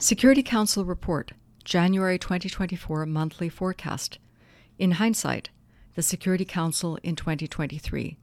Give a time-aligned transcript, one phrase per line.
[0.00, 1.32] Security Council Report,
[1.64, 4.20] January 2024 Monthly Forecast.
[4.78, 5.50] In hindsight,
[5.96, 8.16] the Security Council in 2023.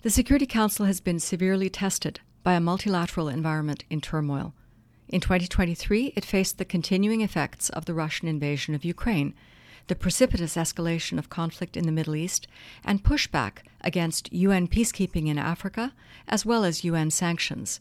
[0.00, 4.54] The Security Council has been severely tested by a multilateral environment in turmoil.
[5.08, 9.34] In 2023, it faced the continuing effects of the Russian invasion of Ukraine,
[9.88, 12.46] the precipitous escalation of conflict in the Middle East,
[12.82, 15.92] and pushback against UN peacekeeping in Africa,
[16.26, 17.78] as well as UN sanctions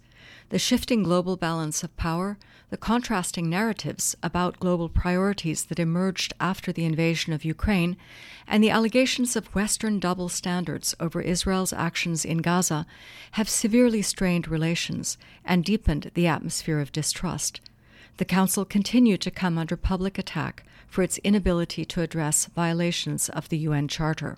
[0.49, 2.37] the shifting global balance of power,
[2.69, 7.97] the contrasting narratives about global priorities that emerged after the invasion of Ukraine,
[8.47, 12.85] and the allegations of Western double standards over Israel's actions in Gaza
[13.31, 17.61] have severely strained relations and deepened the atmosphere of distrust.
[18.17, 23.49] The Council continued to come under public attack for its inability to address violations of
[23.49, 24.37] the UN Charter.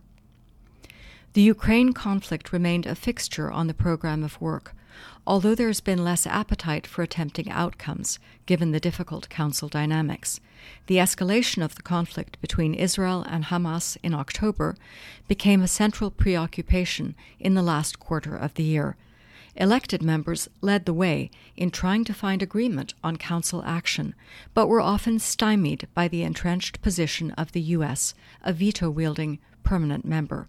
[1.34, 4.76] The Ukraine conflict remained a fixture on the program of work
[5.26, 10.40] although there has been less appetite for attempting outcomes, given the difficult council dynamics.
[10.88, 14.76] The escalation of the conflict between Israel and Hamas in October
[15.28, 18.98] became a central preoccupation in the last quarter of the year.
[19.56, 24.16] Elected members led the way in trying to find agreement on council action,
[24.54, 30.06] but were often stymied by the entrenched position of the U.S., a veto wielding permanent
[30.06, 30.48] member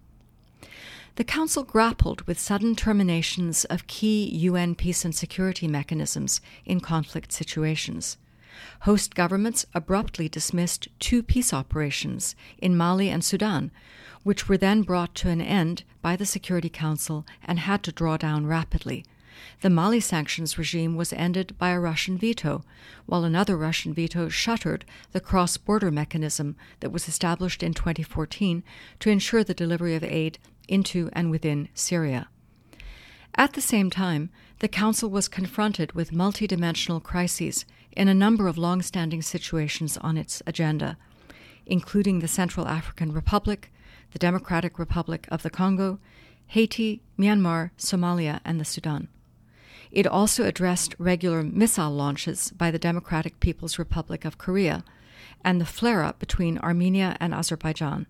[1.15, 7.31] the Council grappled with sudden terminations of key UN peace and security mechanisms in conflict
[7.31, 8.17] situations.
[8.81, 13.71] Host governments abruptly dismissed two peace operations in Mali and Sudan,
[14.23, 18.17] which were then brought to an end by the Security Council and had to draw
[18.17, 19.05] down rapidly.
[19.61, 22.63] The Mali sanctions regime was ended by a Russian veto,
[23.05, 28.63] while another Russian veto shuttered the cross border mechanism that was established in 2014
[28.99, 32.27] to ensure the delivery of aid into and within Syria.
[33.35, 38.57] At the same time, the Council was confronted with multidimensional crises in a number of
[38.57, 40.97] long standing situations on its agenda,
[41.65, 43.71] including the Central African Republic,
[44.11, 45.99] the Democratic Republic of the Congo,
[46.47, 49.09] Haiti, Myanmar, Somalia, and the Sudan.
[49.95, 54.83] It also addressed regular missile launches by the Democratic People's Republic of Korea
[55.41, 58.05] and the flare up between Armenia and Azerbaijan.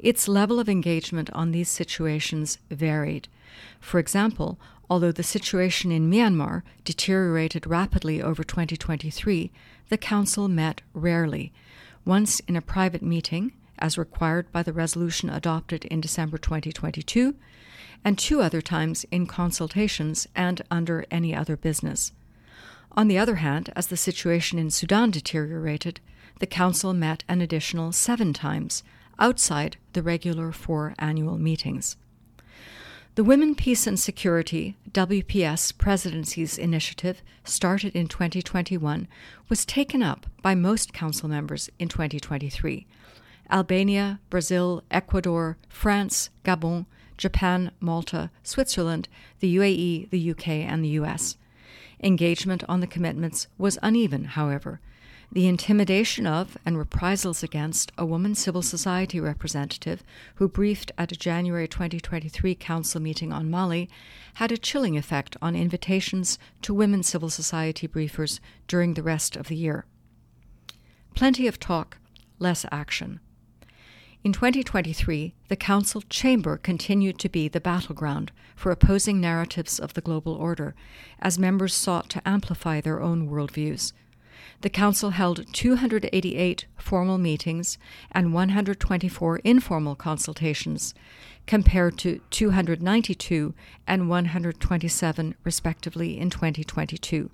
[0.00, 3.28] Its level of engagement on these situations varied.
[3.78, 4.58] For example,
[4.90, 9.52] although the situation in Myanmar deteriorated rapidly over 2023,
[9.90, 11.52] the Council met rarely,
[12.04, 17.36] once in a private meeting, as required by the resolution adopted in December 2022,
[18.04, 22.12] and two other times in consultations and under any other business.
[22.92, 26.00] On the other hand, as the situation in Sudan deteriorated,
[26.38, 28.82] the Council met an additional seven times,
[29.18, 31.96] outside the regular four annual meetings.
[33.14, 39.06] The Women, Peace and Security WPS Presidency's initiative, started in 2021,
[39.48, 42.86] was taken up by most Council members in 2023.
[43.50, 46.86] Albania, Brazil, Ecuador, France, Gabon,
[47.16, 49.08] Japan, Malta, Switzerland,
[49.40, 51.36] the UAE, the UK, and the US.
[52.02, 54.80] Engagement on the commitments was uneven, however,
[55.34, 60.04] the intimidation of and reprisals against a woman civil society representative
[60.36, 63.90] who briefed at a January 2023 council meeting on Mali
[64.34, 68.38] had a chilling effect on invitations to women civil society briefers
[68.68, 69.86] during the rest of the year.
[71.14, 71.98] Plenty of talk,
[72.38, 73.18] less action.
[74.24, 80.00] In 2023, the Council chamber continued to be the battleground for opposing narratives of the
[80.00, 80.74] global order,
[81.20, 83.92] as members sought to amplify their own worldviews
[84.60, 87.76] the Council held 288 formal meetings
[88.12, 90.94] and 124 informal consultations,
[91.46, 93.54] compared to 292
[93.86, 97.30] and 127, respectively, in 2022.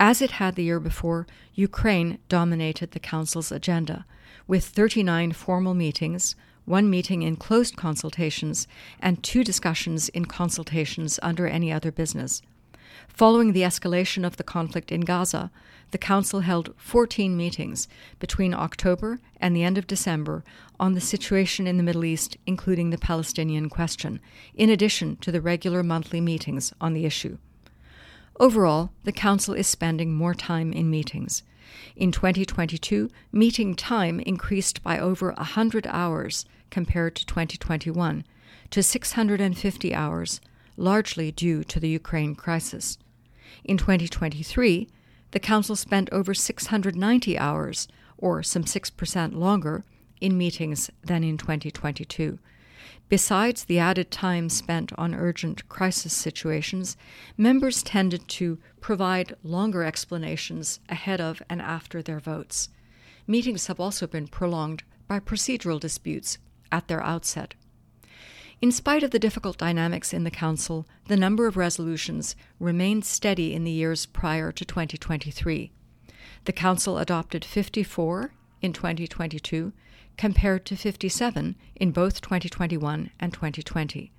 [0.00, 4.06] As it had the year before, Ukraine dominated the Council's agenda,
[4.46, 8.68] with 39 formal meetings, one meeting in closed consultations,
[9.00, 12.42] and two discussions in consultations under any other business.
[13.08, 15.50] Following the escalation of the conflict in Gaza,
[15.90, 17.88] the Council held 14 meetings
[18.20, 20.44] between October and the end of December
[20.78, 24.20] on the situation in the Middle East, including the Palestinian question,
[24.54, 27.38] in addition to the regular monthly meetings on the issue.
[28.40, 31.42] Overall, the Council is spending more time in meetings.
[31.96, 38.24] In 2022, meeting time increased by over 100 hours compared to 2021
[38.70, 40.40] to 650 hours,
[40.76, 42.96] largely due to the Ukraine crisis.
[43.64, 44.88] In 2023,
[45.32, 49.84] the Council spent over 690 hours, or some 6% longer,
[50.20, 52.38] in meetings than in 2022.
[53.08, 56.96] Besides the added time spent on urgent crisis situations,
[57.38, 62.68] members tended to provide longer explanations ahead of and after their votes.
[63.26, 66.36] Meetings have also been prolonged by procedural disputes
[66.70, 67.54] at their outset.
[68.60, 73.54] In spite of the difficult dynamics in the Council, the number of resolutions remained steady
[73.54, 75.70] in the years prior to 2023.
[76.44, 79.72] The Council adopted 54 in 2022
[80.18, 84.12] compared to 57 in both 2021 and 2020.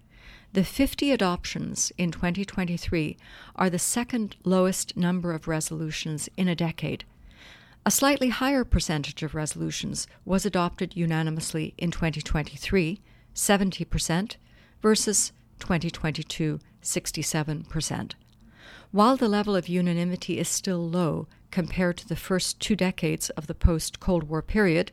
[0.53, 3.17] The 50 adoptions in 2023
[3.55, 7.03] are the second lowest number of resolutions in a decade.
[7.85, 12.99] A slightly higher percentage of resolutions was adopted unanimously in 2023,
[13.35, 14.35] 70%,
[14.81, 18.13] versus 2022, 67%.
[18.91, 23.47] While the level of unanimity is still low compared to the first two decades of
[23.47, 24.91] the post Cold War period,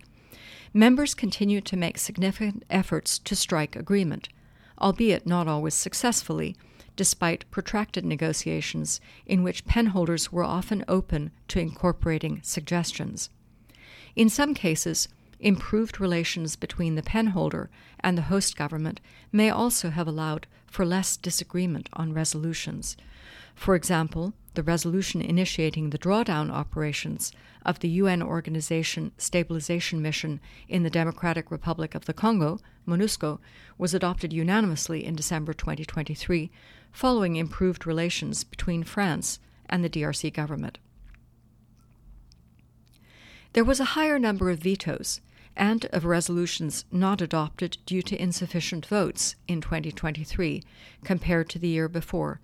[0.77, 4.29] members continue to make significant efforts to strike agreement,
[4.79, 6.55] albeit not always successfully,
[6.97, 13.31] despite protracted negotiations in which penholders were often open to incorporating suggestions.
[14.15, 15.09] In some cases,
[15.41, 17.69] improved relations between the penholder
[18.01, 19.01] and the host government
[19.33, 22.97] may also have allowed for less disagreement on resolutions.
[23.57, 27.33] For example, the resolution initiating the drawdown operations
[27.65, 33.41] of the UN Organization Stabilization Mission in the Democratic Republic of the Congo, MONUSCO,
[33.77, 36.51] was adopted unanimously in December 2023,
[36.93, 40.79] following improved relations between France and the DRC government.
[43.53, 45.21] There was a higher number of vetoes
[45.57, 50.63] and of resolutions not adopted due to insufficient votes in 2023
[51.03, 52.41] compared to the year before,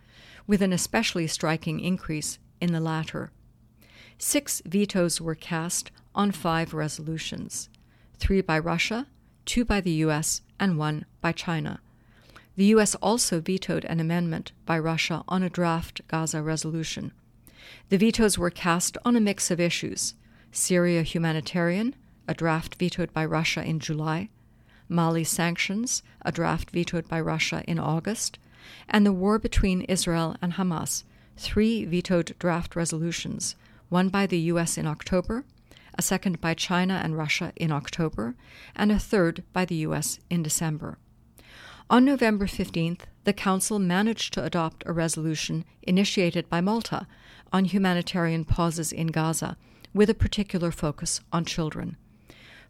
[0.46, 3.30] with an especially striking increase in the latter.
[4.18, 7.68] Six vetoes were cast on five resolutions
[8.18, 9.08] three by Russia,
[9.44, 11.80] two by the U.S., and one by China.
[12.54, 12.94] The U.S.
[12.96, 17.10] also vetoed an amendment by Russia on a draft Gaza resolution.
[17.88, 20.14] The vetoes were cast on a mix of issues
[20.52, 21.96] Syria humanitarian,
[22.28, 24.28] a draft vetoed by Russia in July,
[24.88, 28.38] Mali sanctions, a draft vetoed by Russia in August,
[28.88, 31.04] and the war between Israel and Hamas,
[31.36, 33.56] three vetoed draft resolutions,
[33.88, 34.78] one by the U.S.
[34.78, 35.44] in October,
[35.94, 38.34] a second by China and Russia in October,
[38.74, 40.18] and a third by the U.S.
[40.30, 40.98] in December.
[41.90, 47.06] On November 15th, the Council managed to adopt a resolution initiated by Malta
[47.52, 49.56] on humanitarian pauses in Gaza,
[49.92, 51.96] with a particular focus on children.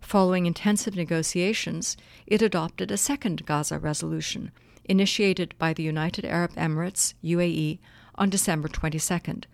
[0.01, 1.97] Following intensive negotiations,
[2.27, 4.51] it adopted a second Gaza resolution,
[4.85, 7.79] initiated by the United Arab Emirates, UAE,
[8.15, 9.45] on December 22nd,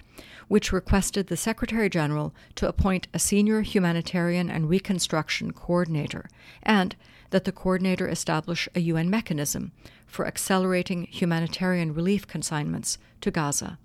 [0.49, 6.29] which requested the Secretary General to appoint a senior humanitarian and reconstruction coordinator,
[6.63, 6.97] and
[7.31, 9.73] that the coordinator establish a UN mechanism
[10.07, 13.79] for accelerating humanitarian relief consignments to Gaza.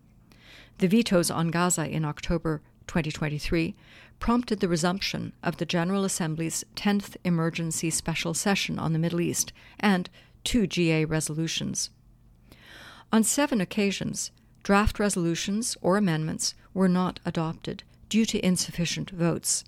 [0.80, 3.76] The vetoes on Gaza in October 2023
[4.20, 9.52] prompted the resumption of the General Assembly's 10th Emergency Special Session on the Middle East
[9.80, 10.10] and
[10.44, 11.90] two GA resolutions.
[13.12, 14.32] On seven occasions,
[14.64, 19.64] draft resolutions or amendments were not adopted due to insufficient votes.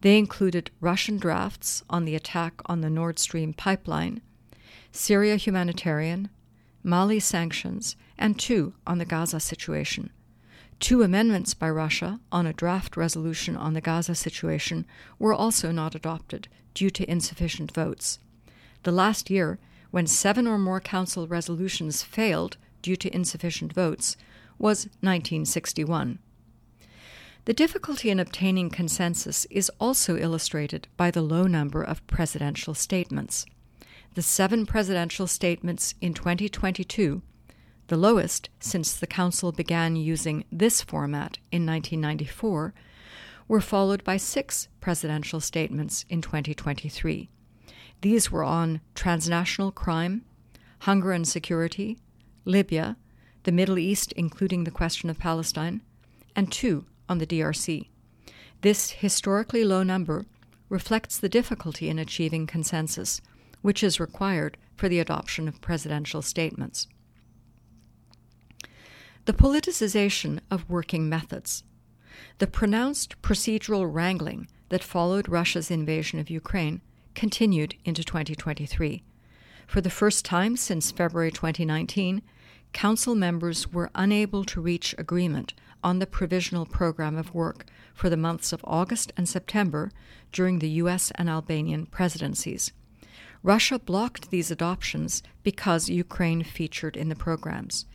[0.00, 4.20] They included Russian drafts on the attack on the Nord Stream pipeline,
[4.92, 6.28] Syria humanitarian,
[6.82, 10.10] Mali sanctions, and two on the Gaza situation.
[10.80, 14.86] Two amendments by Russia on a draft resolution on the Gaza situation
[15.18, 18.20] were also not adopted due to insufficient votes.
[18.84, 19.58] The last year,
[19.90, 24.16] when seven or more Council resolutions failed due to insufficient votes,
[24.58, 26.18] was 1961.
[27.44, 33.46] The difficulty in obtaining consensus is also illustrated by the low number of presidential statements.
[34.14, 37.22] The seven presidential statements in 2022
[37.88, 42.74] the lowest since the Council began using this format in 1994,
[43.48, 47.30] were followed by six presidential statements in 2023.
[48.00, 50.24] These were on transnational crime,
[50.80, 51.98] hunger and security,
[52.44, 52.96] Libya,
[53.42, 55.82] the Middle East, including the question of Palestine,
[56.36, 57.88] and two on the DRC.
[58.60, 60.26] This historically low number
[60.68, 63.20] reflects the difficulty in achieving consensus,
[63.62, 66.86] which is required for the adoption of presidential statements.
[69.24, 71.64] The politicization of working methods.
[72.38, 76.80] The pronounced procedural wrangling that followed Russia's invasion of Ukraine
[77.18, 79.02] continued into 2023.
[79.66, 82.22] For the first time since February 2019,
[82.72, 88.16] Council members were unable to reach agreement on the provisional program of work for the
[88.16, 89.90] months of August and September
[90.30, 91.10] during the U.S.
[91.16, 92.70] and Albanian presidencies.
[93.42, 97.86] Russia blocked these adoptions because Ukraine featured in the programs.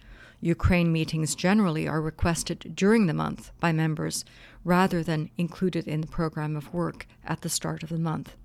[0.41, 4.25] Ukraine meetings generally are requested during the month by members
[4.65, 8.35] rather than included in the program of work at the start of the month.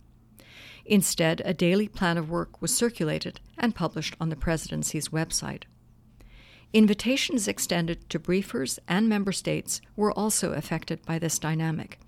[0.89, 5.65] Instead, a daily plan of work was circulated and published on the presidency's website.
[6.73, 12.01] Invitations extended to briefers and member states were also affected by this dynamic,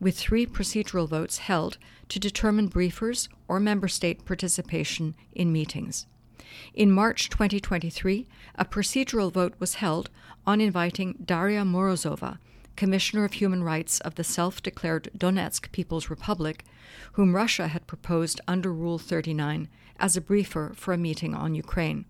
[0.00, 1.78] with three procedural votes held
[2.08, 6.06] to determine briefers or member state participation in meetings.
[6.74, 10.10] In March 2023, a procedural vote was held
[10.44, 12.38] on inviting Daria Morozova,
[12.76, 16.64] Commissioner of Human Rights of the self declared Donetsk People's Republic,
[17.12, 19.68] whom Russia had proposed under Rule 39
[19.98, 22.04] as a briefer for a meeting on Ukraine.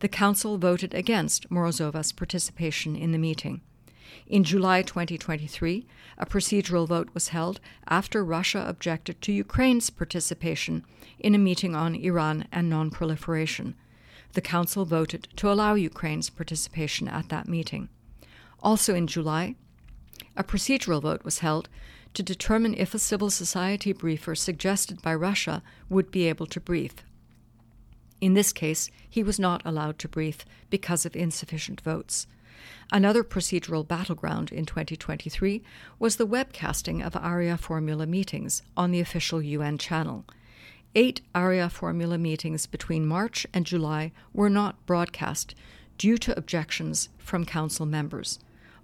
[0.00, 3.60] The Council voted against Morozova's participation in the meeting.
[4.26, 5.86] In July 2023,
[6.18, 10.84] a procedural vote was held after Russia objected to Ukraine's participation
[11.18, 13.74] in a meeting on Iran and non proliferation.
[14.32, 17.88] The Council voted to allow Ukraine's participation at that meeting.
[18.62, 19.56] Also in July,
[20.40, 21.68] a procedural vote was held
[22.14, 26.94] to determine if a civil society briefer suggested by Russia would be able to brief.
[28.22, 32.26] In this case, he was not allowed to brief because of insufficient votes.
[32.90, 35.62] Another procedural battleground in 2023
[35.98, 40.24] was the webcasting of Arria formula meetings on the official UN channel.
[40.94, 45.54] Eight Arria formula meetings between March and July were not broadcast
[45.98, 48.38] due to objections from Council members.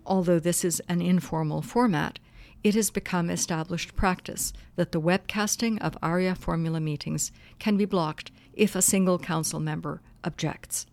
[0.07, 2.21] Although this is an informal format,
[2.63, 8.31] it has become established practice that the webcasting of Arria formula meetings can be blocked
[8.53, 10.87] if a single Council member objects.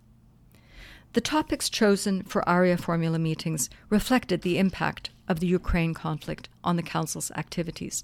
[1.13, 6.75] The topics chosen for Arria formula meetings reflected the impact of the Ukraine conflict on
[6.75, 8.03] the Council's activities.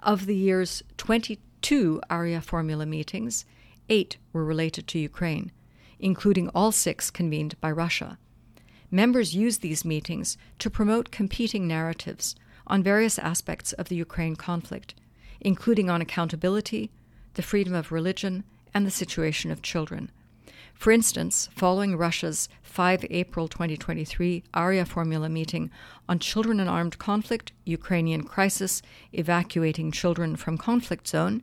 [0.00, 3.44] Of the year's 22 Arria formula meetings,
[3.90, 5.52] eight were related to Ukraine,
[5.98, 8.18] including all six convened by Russia.
[8.90, 12.34] Members use these meetings to promote competing narratives
[12.66, 14.94] on various aspects of the Ukraine conflict,
[15.40, 16.90] including on accountability,
[17.34, 18.44] the freedom of religion,
[18.74, 20.10] and the situation of children.
[20.74, 25.70] For instance, following Russia's 5 April 2023 Arria formula meeting
[26.08, 28.80] on children in armed conflict, Ukrainian crisis,
[29.12, 31.42] evacuating children from conflict zone,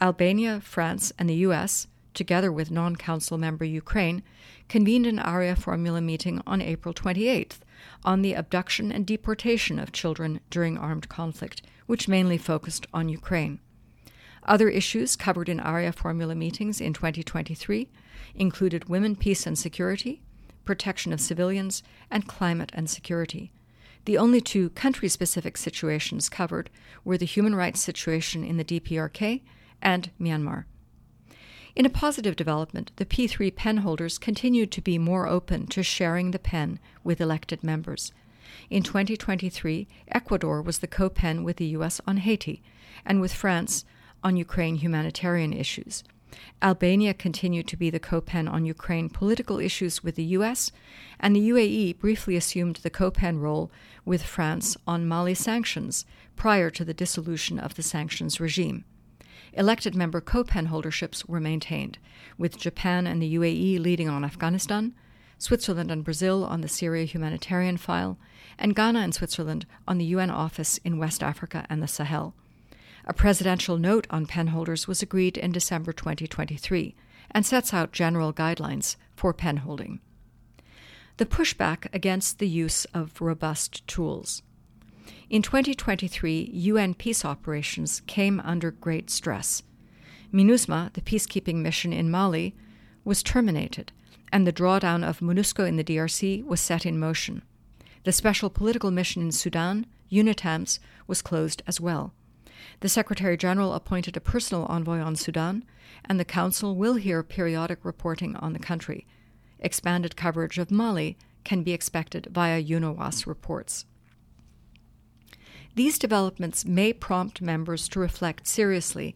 [0.00, 1.86] Albania, France, and the US,
[2.18, 4.22] together with non council member Ukraine,
[4.68, 7.60] convened an Arria formula meeting on April 28th
[8.04, 13.60] on the abduction and deportation of children during armed conflict, which mainly focused on Ukraine.
[14.42, 17.88] Other issues covered in Arria formula meetings in 2023
[18.34, 20.20] included women, peace and security,
[20.64, 23.52] protection of civilians, and climate and security.
[24.06, 26.68] The only two country specific situations covered
[27.04, 29.42] were the human rights situation in the DPRK
[29.80, 30.64] and Myanmar.
[31.78, 36.32] In a positive development, the P3 pen holders continued to be more open to sharing
[36.32, 38.10] the pen with elected members.
[38.68, 42.00] In 2023, Ecuador was the co pen with the U.S.
[42.04, 42.64] on Haiti,
[43.06, 43.84] and with France
[44.24, 46.02] on Ukraine humanitarian issues.
[46.60, 50.72] Albania continued to be the co pen on Ukraine political issues with the US,
[51.20, 53.70] and the UAE briefly assumed the co pen role
[54.04, 56.04] with France on Mali sanctions
[56.34, 58.84] prior to the dissolution of the sanctions regime.
[59.52, 61.98] Elected member co pen holderships were maintained,
[62.36, 64.94] with Japan and the UAE leading on Afghanistan,
[65.38, 68.18] Switzerland and Brazil on the Syria humanitarian file,
[68.58, 72.34] and Ghana and Switzerland on the UN office in West Africa and the Sahel.
[73.04, 76.94] A presidential note on penholders was agreed in December 2023
[77.30, 80.00] and sets out general guidelines for penholding.
[81.16, 84.42] The pushback against the use of robust tools.
[85.30, 89.62] In 2023, UN peace operations came under great stress.
[90.32, 92.54] MINUSMA, the peacekeeping mission in Mali,
[93.04, 93.92] was terminated,
[94.30, 97.42] and the drawdown of MONUSCO in the DRC was set in motion.
[98.04, 102.12] The special political mission in Sudan, UNITAMS, was closed as well.
[102.80, 105.64] The Secretary General appointed a personal envoy on Sudan,
[106.04, 109.06] and the Council will hear periodic reporting on the country.
[109.60, 113.86] Expanded coverage of Mali can be expected via UNOWAS reports.
[115.78, 119.14] These developments may prompt members to reflect seriously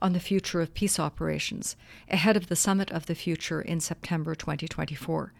[0.00, 1.74] on the future of peace operations
[2.08, 5.32] ahead of the Summit of the Future in September 2024.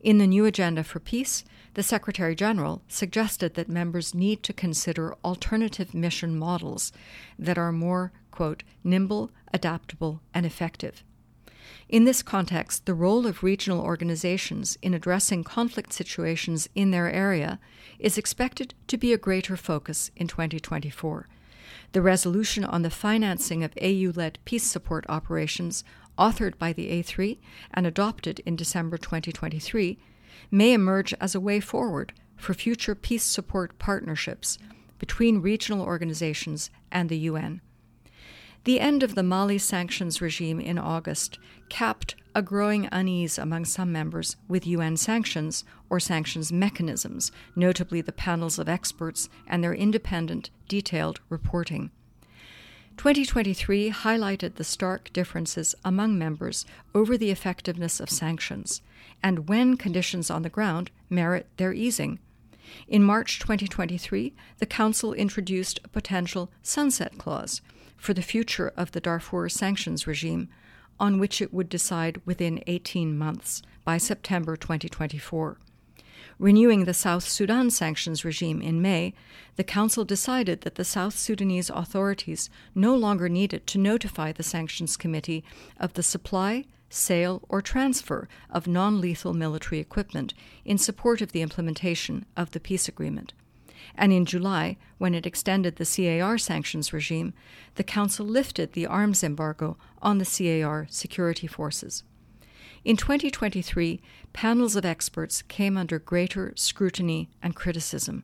[0.00, 1.44] In the new agenda for peace,
[1.74, 6.90] the Secretary General suggested that members need to consider alternative mission models
[7.38, 11.04] that are more, quote, nimble, adaptable, and effective.
[11.88, 17.58] In this context, the role of regional organizations in addressing conflict situations in their area
[17.98, 21.28] is expected to be a greater focus in 2024.
[21.92, 25.84] The resolution on the financing of AU led peace support operations,
[26.18, 27.38] authored by the A3
[27.72, 29.98] and adopted in December 2023,
[30.50, 34.58] may emerge as a way forward for future peace support partnerships
[34.98, 37.60] between regional organizations and the UN.
[38.64, 41.38] The end of the Mali sanctions regime in August
[41.68, 48.12] capped a growing unease among some members with UN sanctions or sanctions mechanisms, notably the
[48.12, 51.90] panels of experts and their independent, detailed reporting.
[52.96, 58.82] 2023 highlighted the stark differences among members over the effectiveness of sanctions
[59.22, 62.18] and when conditions on the ground merit their easing.
[62.86, 67.62] In March 2023, the Council introduced a potential sunset clause
[67.98, 70.48] for the future of the Darfur sanctions regime,
[70.98, 75.58] on which it would decide within 18 months by September 2024.
[76.38, 79.12] Renewing the South Sudan sanctions regime in May,
[79.56, 84.96] the Council decided that the South Sudanese authorities no longer needed to notify the Sanctions
[84.96, 85.44] Committee
[85.78, 90.32] of the supply, sale, or transfer of non lethal military equipment
[90.64, 93.32] in support of the implementation of the peace agreement
[93.98, 97.34] and in July, when it extended the CAR sanctions regime,
[97.74, 102.04] the Council lifted the arms embargo on the CAR security forces.
[102.84, 104.00] In 2023,
[104.32, 108.22] panels of experts came under greater scrutiny and criticism.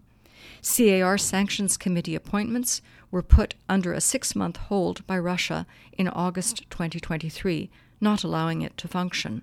[0.62, 6.70] CAR Sanctions Committee appointments were put under a six month hold by Russia in August
[6.70, 7.68] 2023,
[8.00, 9.42] not allowing it to function.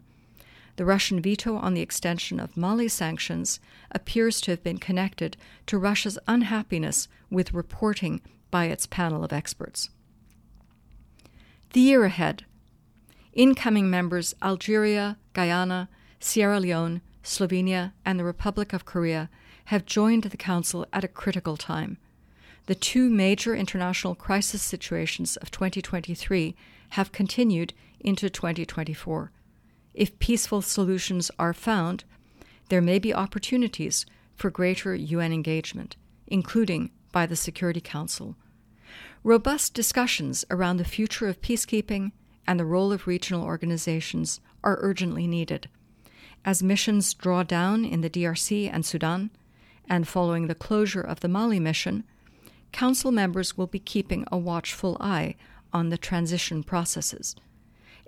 [0.77, 3.59] The Russian veto on the extension of Mali sanctions
[3.91, 5.37] appears to have been connected
[5.67, 9.89] to Russia's unhappiness with reporting by its panel of experts.
[11.73, 12.45] The year ahead.
[13.33, 19.29] Incoming members Algeria, Guyana, Sierra Leone, Slovenia, and the Republic of Korea
[19.65, 21.97] have joined the Council at a critical time.
[22.65, 26.55] The two major international crisis situations of 2023
[26.89, 29.31] have continued into 2024
[29.93, 32.03] if peaceful solutions are found,
[32.69, 34.05] there may be opportunities
[34.35, 35.95] for greater UN engagement,
[36.27, 38.35] including by the Security Council.
[39.23, 42.11] Robust discussions around the future of peacekeeping
[42.47, 45.69] and the role of regional organizations are urgently needed.
[46.43, 49.29] As missions draw down in the DRC and Sudan,
[49.87, 52.03] and following the closure of the Mali mission,
[52.71, 55.35] Council members will be keeping a watchful eye
[55.73, 57.35] on the transition processes.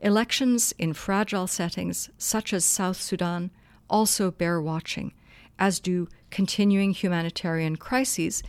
[0.03, 3.49] Elections in fragile settings such as South Sudan
[3.89, 5.13] also bear watching,
[5.57, 8.43] as do continuing humanitarian crises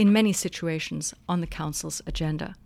[0.00, 2.56] in many situations on the Council's agenda.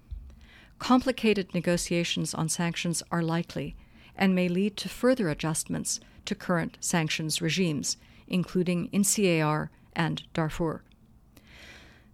[0.78, 3.76] Complicated negotiations on sanctions are likely
[4.16, 10.82] and may lead to further adjustments to current sanctions regimes, including in CAR and Darfur.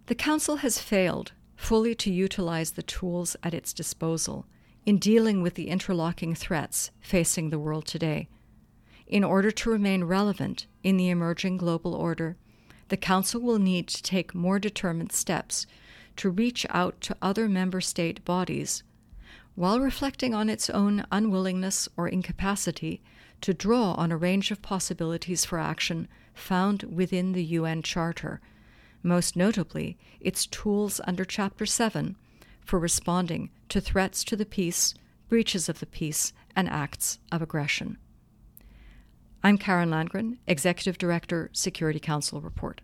[0.07, 4.45] The Council has failed fully to utilize the tools at its disposal
[4.87, 8.29] in dealing with the interlocking threats facing the world today.
[9.05, 12.37] In order to remain relevant in the emerging global order,
[12.87, 15.67] the Council will need to take more determined steps
[16.15, 18.83] to reach out to other member state bodies
[19.55, 23.01] while reflecting on its own unwillingness or incapacity
[23.41, 28.39] to draw on a range of possibilities for action found within the UN Charter,
[29.03, 32.15] most notably its tools under Chapter 7
[32.67, 34.93] for responding to threats to the peace,
[35.29, 37.97] breaches of the peace, and acts of aggression.
[39.41, 42.81] I'm Karin Landgren, Executive Director, Security Council Report.